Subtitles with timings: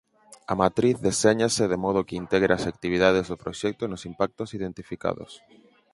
[0.51, 5.31] A matriz deséñase de modo que integre as actividades do proxecto nos impactos identificados.